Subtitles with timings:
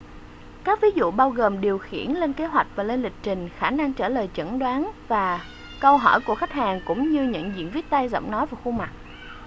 [0.63, 3.69] các ví dụ bao gồm điều khiển lên kế hoạch và lên lịch trình khả
[3.71, 5.39] năng trả lời chẩn đoán và
[5.81, 8.77] câu hỏi của khách hàng cũng như nhận diện viết tay giọng nói và khuôn
[8.77, 8.91] mặt